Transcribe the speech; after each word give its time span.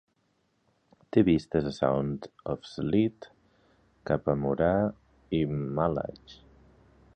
Té 1.17 1.23
vistes 1.27 1.67
a 1.71 1.73
Sound 1.75 2.25
of 2.55 2.65
Sleat, 2.71 3.29
cap 4.11 4.33
a 4.33 4.37
Morar 4.47 4.73
i 5.41 5.45
Mallaig. 5.61 6.39